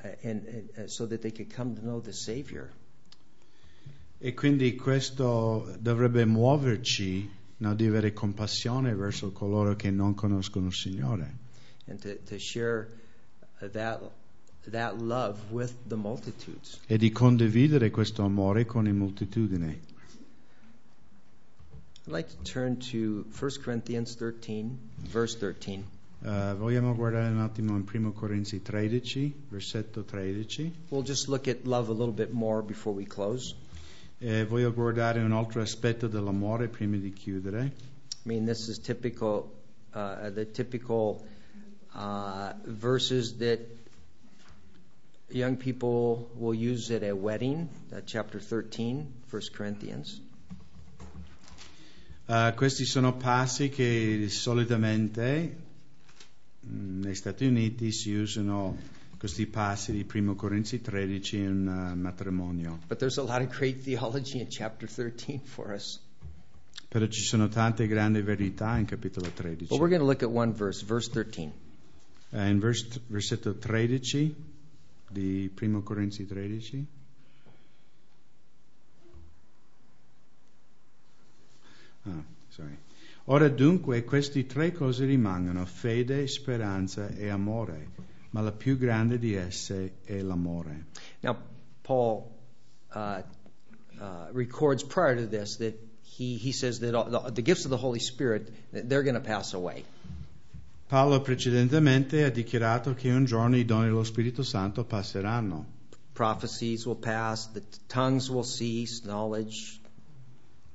[0.03, 2.71] uh, and, and, uh, so that they could come to know the Savior.
[4.19, 10.73] E quindi questo dovrebbe muoverci no, di avere compassione verso coloro che non conoscono il
[10.73, 11.45] Signore.
[11.87, 12.89] and to, to share
[13.61, 14.01] that,
[14.71, 16.79] that love with the multitudes.
[16.87, 19.79] e di condividere questo amore con le moltitudini.
[22.05, 24.77] I'd like to turn to 1 Corinthians 13,
[25.11, 25.83] verse 13.
[26.23, 30.73] Eh, vogliamo guardare un attimo in 1 Corinzi 13, versetto 13.
[30.89, 33.53] We'll just look at love a little bit more before we close.
[34.19, 37.73] E voglio guardare un altro aspetto dell'amore prima di chiudere.
[38.25, 39.51] I mean, this is typical,
[39.93, 41.23] uh, the typical
[41.93, 43.59] uh, verses that
[45.29, 50.21] young people will use at a wedding, uh, chapter 13, 1 Corinthians.
[52.29, 55.55] Eh, questi sono passi che solitamente
[56.65, 58.75] mm, negli Stati Uniti si usano
[59.17, 62.79] questi passi di 1 Corinzi 13 in un eh, matrimonio.
[62.87, 65.99] But there's a lot of great theology in chapter 13 for us.
[66.87, 69.67] Però ci sono tante grandi verità in capitolo 13.
[69.67, 71.51] But we're going to look at one verse, verse 13.
[72.29, 74.35] Eh, in vers- versetto 13
[75.09, 76.85] di 1 Corinzi 13.
[82.03, 82.77] Ah, sorry.
[83.25, 87.89] Ora dunque queste tre cose rimangono, fede, speranza e amore,
[88.37, 90.85] ma la più grande di esse è l'amore.
[91.21, 91.35] Now,
[91.81, 92.29] Paul
[92.93, 93.23] uh,
[93.99, 95.73] uh, records prior to this that
[96.03, 99.27] he, he says that all, the, the gifts of the Holy Spirit, they're going to
[99.27, 99.83] pass away.
[100.87, 105.65] Paolo precedentemente ha dichiarato che un giorno i doni dello Spirito Santo passeranno.
[106.13, 109.79] Prophecies will pass, the tongues will cease, knowledge.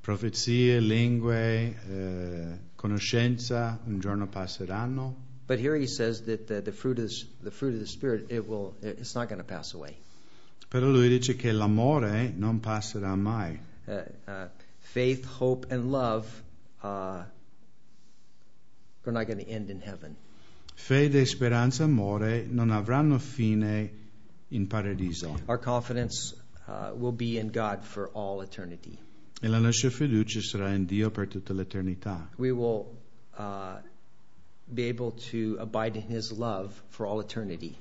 [0.01, 5.31] Profezie, lingue, eh, conoscenza un giorno passeranno.
[5.53, 8.49] But here he says that the, fruit of the, the fruit of the Spirit, it
[8.49, 9.99] will, it's not going to pass away.
[10.71, 13.61] Però lui dice che l'amore non passerà mai.
[13.87, 14.49] Uh, uh,
[14.81, 16.25] faith, hope, and love
[16.83, 16.87] uh,
[19.05, 20.17] are not going to end in heaven.
[20.75, 23.91] Fede, speranza, amore non avranno fine
[24.49, 26.35] in paradiso Our confidence
[26.67, 28.99] uh, will be in God for all eternity.
[29.38, 32.31] e la nostra fiducia sarà in Dio per tutta l'eternità.
[32.37, 32.87] We will
[33.37, 33.83] uh,
[34.66, 37.77] be able to abide in His love for all eternity.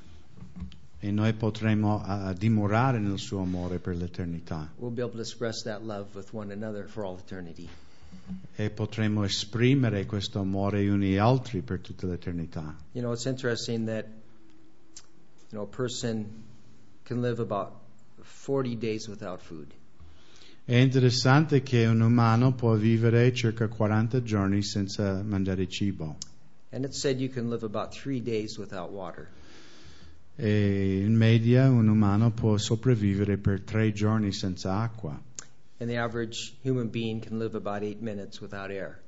[1.00, 5.64] E noi potremo ah, dimorare nel suo amore per l'eternità We'll be able to express
[5.64, 7.68] that love with one another for all eternity.
[8.56, 12.76] e potremo esprimere questo amore uni altri per tutta l'eternità.
[12.92, 14.06] You know, it's interesting that
[15.50, 16.26] you know a person
[17.04, 17.72] can live about
[18.22, 19.74] 40 days without food.
[20.64, 26.18] È interessante che un umano può vivere circa 40 giorni senza mangiare cibo
[26.74, 29.28] And it said you can live about three days without water.
[30.38, 35.20] e in media un umano può sopravvivere per tre giorni senza acqua
[35.80, 39.00] And the average human being can live about eight minutes without air.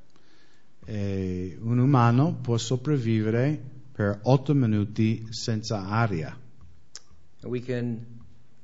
[0.86, 3.58] e un umano può sopravvivere
[3.94, 6.36] per 8 minuti senza aria.
[7.42, 8.06] And we can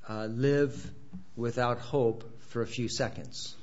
[0.07, 0.73] uh, live
[1.35, 3.55] without hope for a few seconds.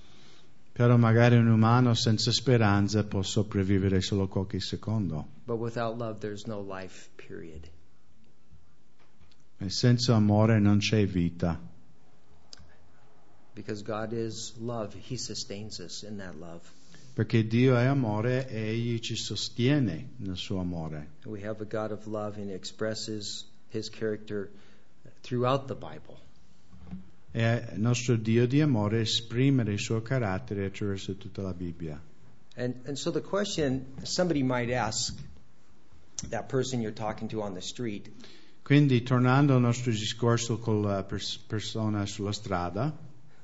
[0.76, 5.26] Però magari un umano senza speranza può sopravvivere solo qualche secondo.
[5.46, 7.66] But without love, there's no life, period.
[9.56, 11.58] E senza amore non c'è vita.
[13.54, 16.60] Because God is love, He sustains us in that love.
[17.14, 21.12] Perché Dio è amore e Egli ci sostiene nel suo amore.
[21.24, 24.50] We have a God of love, and He expresses His character
[25.22, 26.18] throughout the Bible.
[27.38, 32.00] E il nostro Dio di amore esprime il suo carattere attraverso tutta la Bibbia.
[32.56, 35.14] And, and so the question somebody might ask
[36.30, 38.10] that person you're talking to on the street,
[38.62, 42.90] Quindi, tornando al nostro discorso con la pers- persona sulla strada,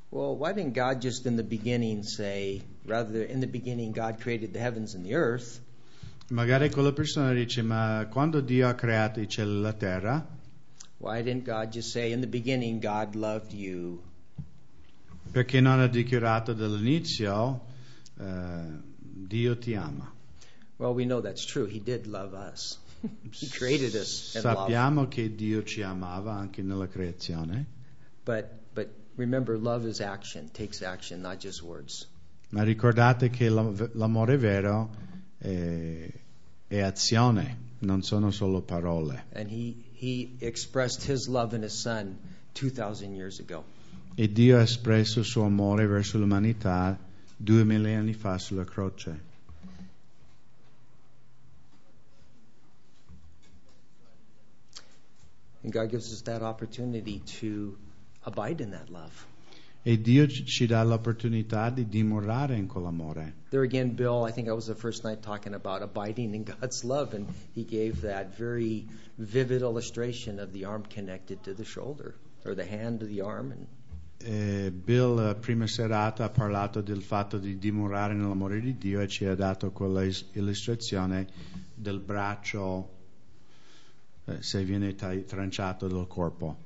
[0.08, 4.54] well, why didn't God just in the beginning say, rather in the beginning God created
[4.54, 5.60] the heavens and the earth?
[6.30, 10.26] magari quella persona dice: Ma quando Dio ha creato i cieli e la terra,
[11.02, 14.00] Why didn't God just say, in the beginning God loved you?
[15.32, 17.60] perché non ha dichiarato dall'inizio
[18.20, 20.12] eh, Dio ti ama?
[20.76, 21.64] Well, we know that's true.
[21.66, 22.78] He did love us.
[23.32, 24.42] he created us love.
[24.42, 27.66] Sappiamo che Dio ci amava anche nella creazione,
[28.24, 32.06] But but remember, love is action, takes action, not just words.
[32.50, 34.90] ma ricordate che la- l'amore vero
[35.38, 36.08] è,
[36.68, 39.24] è azione, non sono solo parole.
[39.34, 42.18] And he he expressed his love in his son
[42.54, 43.62] 2,000 years ago.
[44.16, 46.98] E Dio ha espresso il suo amore verso l'umanità
[47.36, 49.20] duemila anni fa sulla croce.
[55.62, 57.78] And God gives us that opportunity to
[58.24, 59.24] abide in that love.
[59.84, 63.34] E Dio ci dà l'opportunità di dimorare in quell'amore.
[63.50, 66.84] There again, Bill, I think I was the first night talking about abiding in God's
[66.84, 72.14] love, and he gave that very vivid illustration of the arm connected to the shoulder,
[72.44, 73.50] or the hand to the arm.
[73.50, 73.66] And
[74.24, 79.24] Eh, Bill, prima serata, ha parlato del fatto di dimorare nell'amore di Dio e ci
[79.24, 81.26] ha dato quella is- illustrazione
[81.74, 82.88] del braccio
[84.26, 86.61] eh, se viene ta- tranciato dal corpo.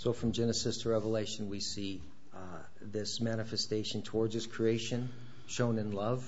[0.00, 2.00] So, from Genesis to Revelation, we see
[2.34, 2.38] uh,
[2.80, 5.10] this manifestation towards His creation,
[5.46, 6.22] shown in love,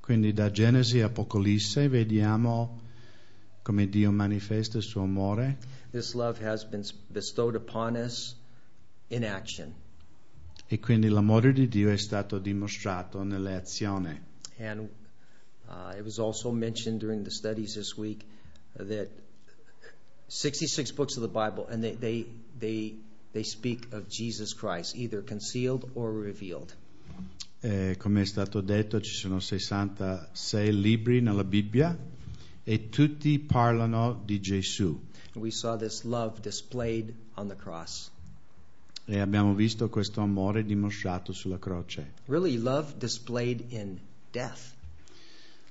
[0.00, 2.80] Quindi da Genesi a Apocalisse vediamo
[3.62, 5.58] come Dio manifesta il suo amore
[5.92, 8.34] This love has been bestowed upon us
[9.10, 9.72] in action.
[10.68, 14.20] e quindi l'amore di Dio è stato dimostrato nelle azioni.
[14.58, 14.88] And
[15.68, 18.24] uh, it was also mentioned during the studies this week
[18.76, 19.08] that
[20.28, 22.26] 66 books of the Bible, and they, they,
[22.58, 22.96] they,
[23.32, 26.74] they speak of Jesus Christ, either concealed or revealed.
[27.62, 31.96] Eh, come è stato detto, ci sono 66 libri nella Bibbia
[32.62, 35.00] e tutti parlano di Gesù.
[35.34, 38.10] We saw this love displayed on the cross.
[39.04, 42.14] E abbiamo visto questo amore dimostrato sulla croce.
[42.26, 43.98] Really, love displayed in
[44.32, 44.74] death.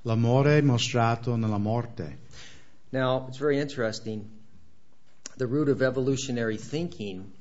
[0.03, 2.19] L'amore mostrato nella morte.
[2.91, 4.23] Now, it's very interesting.
[5.37, 7.31] The root of evolutionary thinking,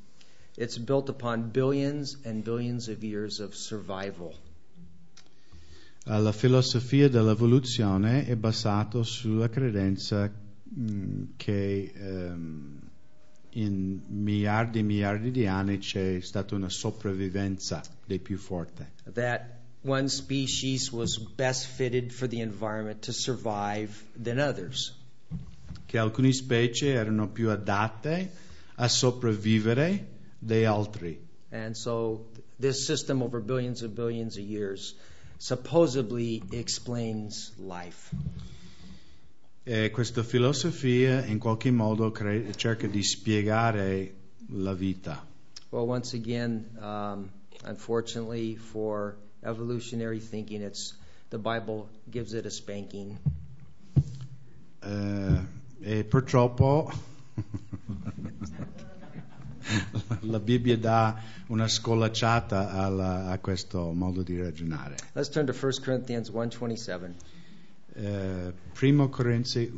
[0.56, 4.34] it's built upon billions and billions of years of survival.
[6.06, 10.30] La filosofia dell'evoluzione è basata sulla credenza
[10.64, 12.80] mh, che ehm,
[13.50, 18.84] in miliardi e miliardi di anni c'è stata una sopravvivenza dei più forti.
[19.12, 23.90] That one species was best fitted for the environment to survive
[24.20, 24.92] than others.
[25.94, 28.32] Che alcune specie erano più adatte
[28.74, 30.06] a sopravvivere
[30.40, 31.16] di altri.
[31.50, 34.96] And so this system over billions and billions of years
[35.36, 38.12] supposedly explains life.
[39.62, 44.14] E questa filosofia in qualche modo cre- cerca di spiegare
[44.48, 45.24] la vita.
[45.70, 47.30] Well, once again, um,
[47.62, 49.14] unfortunately for
[49.44, 50.92] evolutionary thinking, it's
[51.30, 53.16] the Bible gives it a spanking.
[54.82, 56.90] Eh, e purtroppo
[60.20, 64.96] la Bibbia dà una scolacciata alla- a questo modo di ragionare.
[65.12, 67.14] Let's turn to 1 Corinthians 1:27.
[67.96, 69.70] Eh, primo Corinzi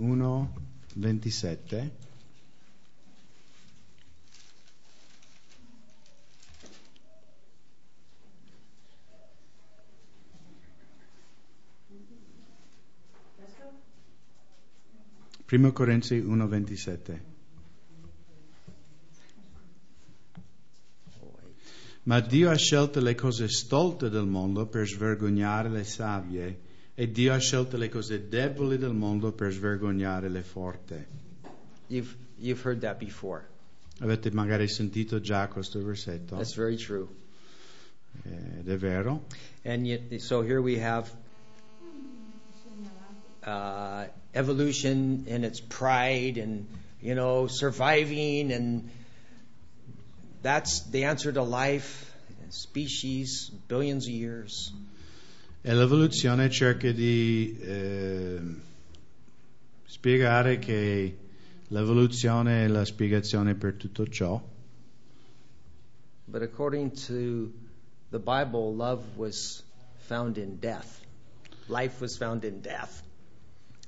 [15.48, 15.48] 1, 27.
[15.48, 17.34] Primo Corinzi 1, 27.
[22.02, 26.60] Ma Dio ha scelto le cose stolte del mondo per svergognare le savie
[26.94, 31.04] e Dio ha scelto le cose deboli del mondo per svergognare le forti.
[31.88, 33.46] You've you've heard that before.
[34.00, 37.06] Avete magari sentito già questo versetto That's very true.
[38.22, 39.26] ed è vero.
[39.62, 41.10] And yet, so here we have
[43.44, 44.06] uh,
[44.36, 46.66] evolution and its pride and,
[47.00, 48.90] you know, surviving, and
[50.42, 52.12] that's the answer to life,
[52.50, 54.72] species, billions of years.
[55.62, 58.40] E l'evoluzione cerca di eh,
[59.86, 61.16] spiegare che
[61.68, 64.40] l'evoluzione è la spiegazione per tutto ciò,
[66.28, 67.52] But according to
[68.10, 69.62] the Bible, love was
[70.08, 71.00] found in death.
[71.68, 73.02] Life was found in death.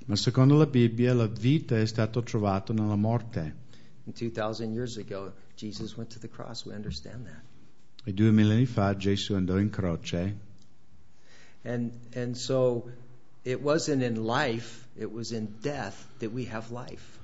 [0.09, 3.67] Ma secondo la Bibbia la vita è stata trovata nella morte.
[4.07, 6.65] And 2,000 years ago, Jesus went to the cross.
[6.65, 7.43] We understand that.
[8.05, 10.47] E due millenni fa Gesù andò in croce
[11.63, 12.91] And and so
[13.43, 17.19] it wasn't in life, it was in death that we have life.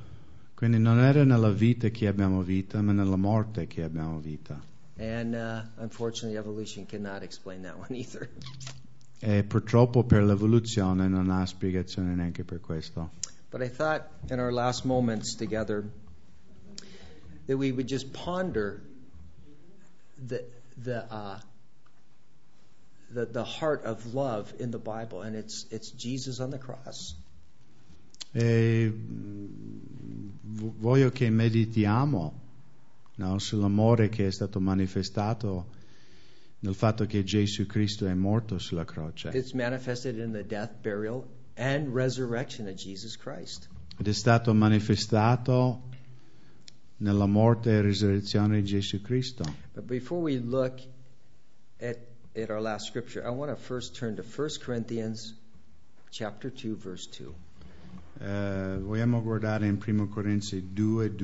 [0.54, 4.60] Quindi non era nella vita che abbiamo vita, ma nella morte che abbiamo vita.
[4.98, 8.28] And uh, unfortunately, evolution cannot explain that one either.
[9.20, 13.10] E purtroppo per l'evoluzione non ha spiegazione neanche per questo.
[13.50, 15.84] But I thought in our last moments together
[17.46, 18.82] that we would just ponder
[20.26, 20.44] the
[20.76, 21.38] the uh,
[23.12, 27.14] the the heart of love in the Bible, and it's it's Jesus on the cross.
[28.32, 30.28] E mm,
[30.80, 32.40] voglio che meditiamo
[33.16, 35.66] no, sull'amore che è stato manifestato
[36.64, 39.28] nel fatto che Gesù Cristo è morto sulla croce.
[39.34, 43.68] It's manifested in the death, burial, and resurrection of Jesus Christ.
[43.98, 45.82] Ed è stato manifestato
[46.96, 49.44] nella morte e risurrezione di Gesù Cristo.
[49.74, 50.80] But before we look
[51.80, 51.98] at,
[52.34, 55.34] at our last scripture, I want to first turn to 1 Corinthians
[56.10, 57.34] chapter 2 verse 2.
[58.20, 61.14] Eh, vogliamo guardare in 1 Corinzi 2,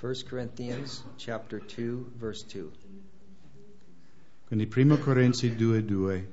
[0.00, 2.70] 1 Corinthians chapter 2 verse 2.
[4.46, 6.28] Quindi 1 Corinzi 2, 2.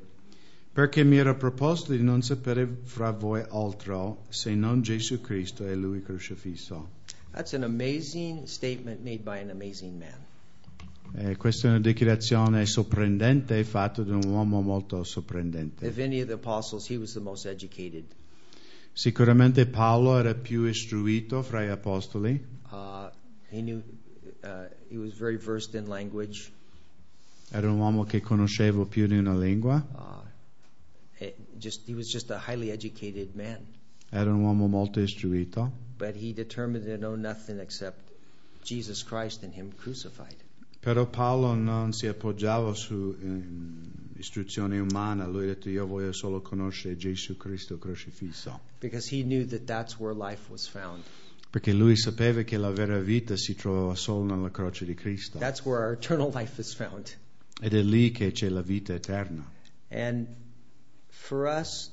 [0.72, 5.74] Perché mi era proposto di non sapere fra voi altro se non Gesù Cristo e
[5.74, 6.90] Lui crocifisso.
[7.32, 11.28] That's an amazing statement made by an amazing man.
[11.28, 15.88] Eh, questa è una dichiarazione sorprendente fatta da un uomo molto sorprendente.
[15.88, 18.04] If any of the apostles, he was the most educated.
[18.94, 23.10] Sicuramente Paolo era più istruito fra gli apostoli, Uh,
[23.50, 23.82] he knew,
[24.44, 26.52] uh, he was very versed in language.
[27.52, 29.84] era un uomo che conosceva più di una lingua,
[31.18, 31.28] Uh,
[31.58, 33.66] just, he was just a highly educated man.
[34.12, 38.00] era un uomo molto istruito, But he determined to know nothing except
[38.64, 40.36] Jesus Christ and Him crucified.
[40.82, 46.42] però Paolo non si appoggiava su ehm, istruzione umana, lui ha detto io voglio solo
[46.42, 51.02] conoscere Gesù Cristo crocifisso, Because he knew that that's where life was found.
[51.56, 55.64] Perché lui sapeva che la vera vita si trovava solo nella croce di Cristo That's
[55.64, 57.16] where our eternal life is found.
[57.62, 59.50] ed è lì che c'è la vita eterna.
[59.88, 60.28] And
[61.08, 61.92] for us,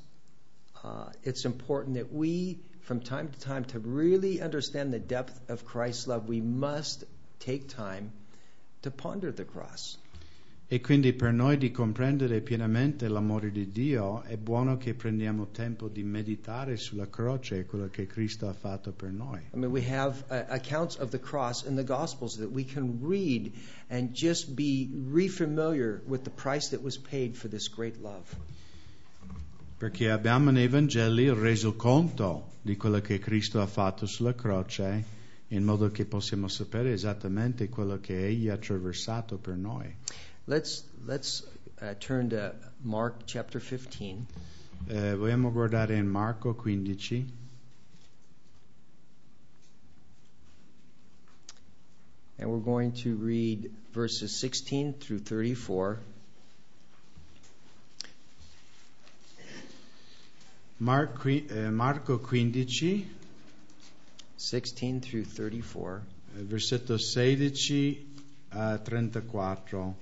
[0.82, 5.64] uh, it's important that we, from time to time, to really understand the depth of
[5.64, 7.04] Christ's love, we must
[7.38, 8.10] take time
[8.80, 9.96] to ponder the cross.
[10.72, 15.86] E quindi per noi di comprendere pienamente l'amore di Dio è buono che prendiamo tempo
[15.88, 19.38] di meditare sulla croce e quello che Cristo ha fatto per noi.
[19.52, 22.98] I mean, we have uh, accounts of the cross in the Gospels that we can
[23.02, 23.52] read
[23.90, 28.34] and just be refamiliar with the price that was paid for this great love.
[29.76, 35.04] perché abbiamo nei Vangeli il resoconto di quello che Cristo ha fatto sulla croce,
[35.48, 39.94] in modo che possiamo sapere esattamente quello che Egli ha attraversato per noi.
[40.46, 41.42] Let's let's
[41.80, 44.26] uh, turn to Mark chapter 15.
[44.88, 47.30] Eh, vogliamo guardare in Marco 15,
[52.38, 55.98] And we're going to read verses 16 through 34.
[60.80, 63.06] Mar- qui- eh, Marco 15,
[64.36, 66.02] 16 through 34.
[66.36, 67.96] eh, versetto 16
[68.50, 69.94] a 34.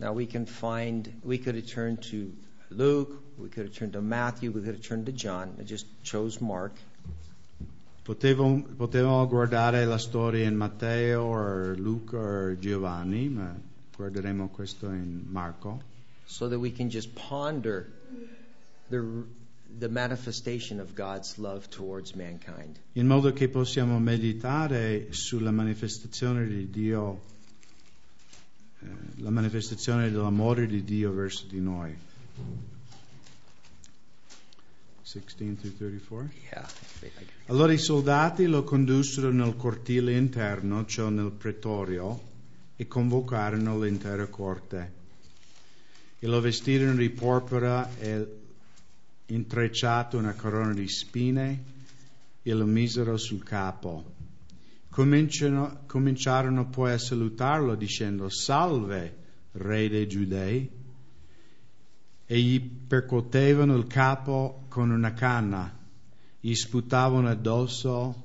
[0.00, 2.32] Now we can find, we could have turned to
[2.70, 5.54] Luke, we could have turned to Matthew, we could have turned to John.
[5.60, 6.72] I just chose Mark.
[8.02, 13.54] Potevo- potevamo guardare la storia in Matteo o Luca o Giovanni, ma
[13.94, 15.82] guarderemo questo in Marco,
[16.24, 17.86] so that we can just ponder
[18.88, 19.04] the,
[19.78, 22.78] the manifestation of God's love towards mankind.
[22.94, 27.20] in modo che possiamo meditare sulla manifestazione di Dio,
[29.16, 31.94] la manifestazione dell'amore di Dio verso di noi.
[35.02, 36.28] 16 through 34.
[36.52, 36.68] Yeah.
[37.46, 42.28] Allora i soldati lo condussero nel cortile interno, cioè nel pretorio,
[42.76, 44.92] e convocarono l'intera corte.
[46.20, 48.38] E lo vestirono di porpora e
[49.26, 51.64] intrecciato una corona di spine
[52.42, 54.18] e lo misero sul capo.
[54.90, 59.16] Cominciarono poi a salutarlo dicendo Salve,
[59.52, 60.70] re dei giudei,
[62.26, 65.78] e gli percuotevano il capo con una canna
[66.40, 68.24] gli sputavano addosso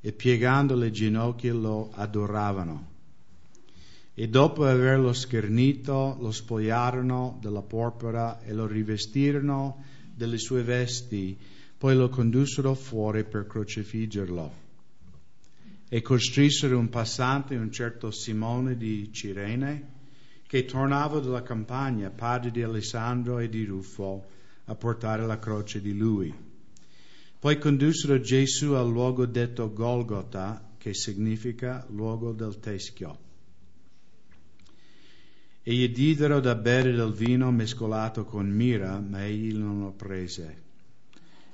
[0.00, 2.92] e piegando le ginocchia lo adoravano.
[4.14, 9.82] E dopo averlo schernito, lo spogliarono della porpora e lo rivestirono
[10.14, 11.36] delle sue vesti,
[11.76, 14.62] poi lo condussero fuori per crocifiggerlo.
[15.94, 19.92] E costrisero un passante, un certo Simone di Cirene,
[20.44, 24.26] che tornava dalla campagna, padre di Alessandro e di Ruffo,
[24.64, 26.34] a portare la croce di lui.
[27.38, 33.16] Poi condussero Gesù al luogo detto Golgota, che significa luogo del teschio.
[35.62, 40.63] E gli diedero da bere del vino mescolato con mira, ma egli non lo prese.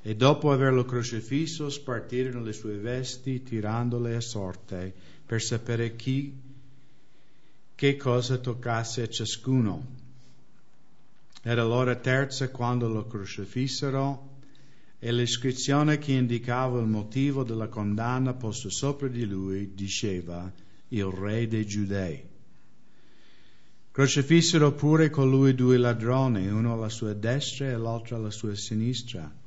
[0.02, 4.94] E dopo averlo crocifisso, spartirono le sue vesti, tirandole a sorte,
[5.26, 6.34] per sapere chi,
[7.74, 9.86] che cosa toccasse a ciascuno.
[11.42, 14.28] Era l'ora terza quando lo crocifissero
[14.98, 20.52] e l'iscrizione che indicava il motivo della condanna posta sopra di lui diceva
[20.88, 22.22] il re dei giudei.
[23.92, 29.39] Crocifissero pure con lui due ladroni, uno alla sua destra e l'altro alla sua sinistra.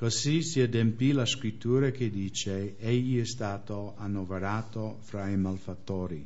[0.00, 6.24] Così si adempì la scrittura che dice egli è stato annoverato fra i malfattori.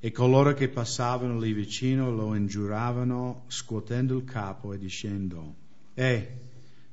[0.00, 5.54] E coloro che passavano lì vicino lo ingiuravano scuotendo il capo e dicendo,
[5.94, 6.28] Eh,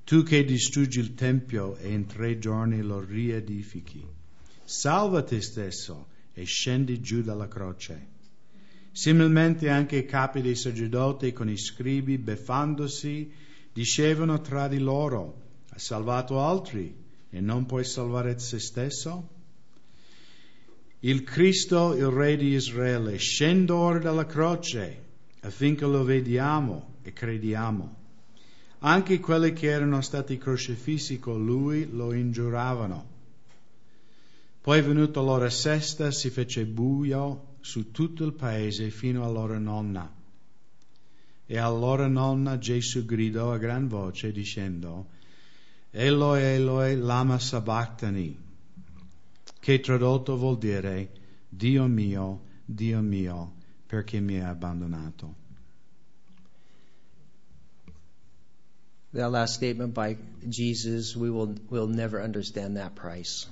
[0.04, 4.06] tu che distruggi il Tempio e in tre giorni lo riedifichi,
[4.64, 8.10] salva te stesso e scendi giù dalla croce.
[8.92, 13.42] Similmente anche i capi dei sacerdoti con i scribi, beffandosi,
[13.74, 16.96] dicevano tra di loro, ha salvato altri
[17.30, 19.30] e non puoi salvare se stesso?
[21.00, 25.04] Il Cristo, il Re di Israele, scende ora dalla croce
[25.42, 28.02] affinché lo vediamo e crediamo.
[28.80, 33.12] Anche quelli che erano stati crocifissi con lui lo ingiuravano.
[34.62, 40.23] Poi venuta l'ora sesta si fece buio su tutto il paese fino all'ora nonna.
[41.54, 45.06] E all'ora nonna Gesù gridò a gran voce dicendo,
[45.92, 48.36] Eloi, Eloi, lama sabachthani,
[49.60, 51.12] che tradotto vuol dire,
[51.48, 53.54] Dio mio, Dio mio,
[53.86, 55.36] perché mi hai abbandonato.
[59.12, 60.18] That last statement by
[60.50, 63.48] Jesus, we will will never understand that price.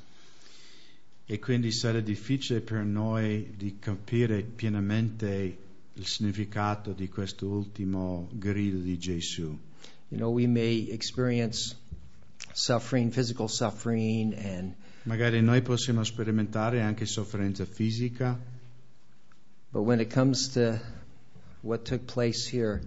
[1.27, 5.69] E quindi sarà difficile per noi di capire pienamente
[6.01, 9.55] il significato di questo ultimo grido di Gesù.
[10.09, 11.75] You know, we may experience
[12.53, 14.73] suffering, physical suffering, and
[15.03, 18.37] Magari noi possiamo sperimentare anche sofferenza fisica,
[19.71, 20.79] but when it comes to
[21.61, 22.81] what took place here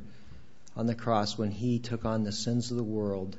[0.74, 3.36] on the cross when he took on the sins of the world,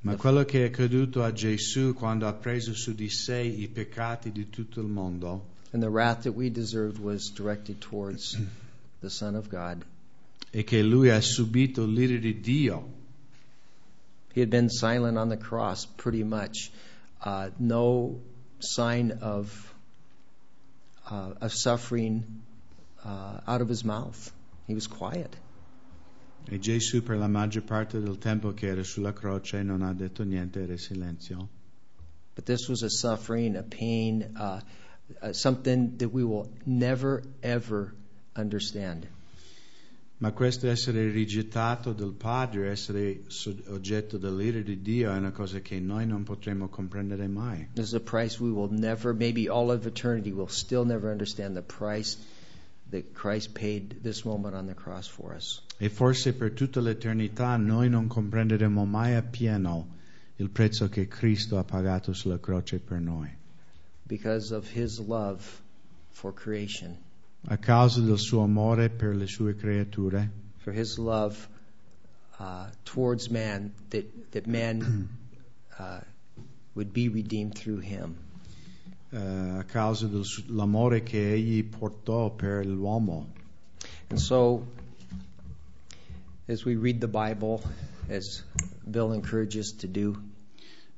[0.00, 4.32] ma quello che è accaduto a Gesù quando ha preso su di sé i peccati
[4.32, 8.36] di tutto il mondo and the wrath that we deserved was directed towards
[9.00, 9.84] the Son of God.
[10.56, 12.88] e che lui ha subito l'ira di Dio.
[14.32, 16.70] He had been silent on the cross pretty much.
[17.22, 18.20] Uh, no
[18.58, 19.74] sign of,
[21.10, 22.42] uh, of suffering
[23.04, 24.32] uh, out of his mouth.
[24.66, 25.34] He was quiet.
[26.48, 30.24] E Gesù per la maggior parte del tempo che era sulla croce non ha detto
[30.24, 31.48] niente, era silenzio.
[32.34, 34.60] But this was a suffering, a pain, uh,
[35.20, 37.94] uh, something that we will never, ever
[38.36, 39.06] understand.
[40.18, 43.24] Ma questo essere rigettato dal Padre, essere
[43.68, 47.68] oggetto dell'ira di Dio è una cosa che noi non potremo comprendere mai.
[47.74, 51.54] This is a price we will never, maybe all of eternity, will still never understand
[51.54, 52.16] the price
[52.90, 55.60] that Christ paid this moment on the cross for us.
[55.78, 59.94] E forse per tutta l'eternità noi non comprenderemo mai appieno
[60.36, 63.28] il prezzo che Cristo ha pagato sulla croce per noi.
[64.06, 65.60] because of his love
[66.12, 66.96] for creation,
[67.48, 71.48] A causa del suo amore per le sue creature, for his love
[72.40, 75.08] uh, towards man, that, that man
[75.78, 76.00] uh,
[76.74, 78.16] would be redeemed through him.
[79.10, 83.32] eh, a causa dell'amore che egli portò per l'uomo.
[84.08, 84.66] And so,
[86.46, 87.62] as we read the Bible,
[88.08, 88.42] as
[88.84, 90.16] Bill encourages to do,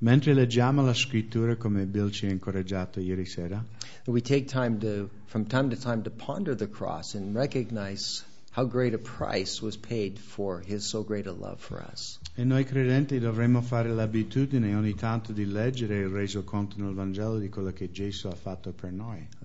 [0.00, 3.64] Mentre leggiamo la scrittura come Bill ci ha incoraggiato ieri sera,
[4.08, 8.64] we take time to, from time to time, to ponder the cross and recognize how
[8.64, 12.18] great a price was paid for his so great a love for us.
[12.34, 16.08] e noi credenti dovremmo fare l'abitudine ogni tanto di leggere il
[16.76, 19.28] nel Vangelo di quello che Gesù ha fatto per noi.